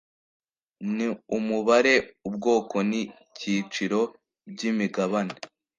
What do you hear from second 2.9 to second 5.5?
icyiciro by imigabane